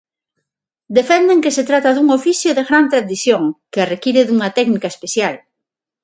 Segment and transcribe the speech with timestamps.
[0.97, 5.35] Defenden que se trata dun oficio de gran tradición, que require dunha técnica especial.